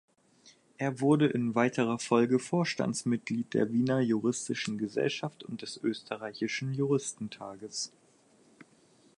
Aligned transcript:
Er 0.79 0.99
wurde 0.99 1.27
in 1.27 1.53
weiterer 1.53 1.99
Folge 1.99 2.39
Vorstandsmitglied 2.39 3.53
der 3.53 3.71
Wiener 3.71 3.99
Juristischen 3.99 4.79
Gesellschaft 4.79 5.43
und 5.43 5.61
des 5.61 5.77
Österreichischen 5.77 6.73
Juristentages. 6.73 7.91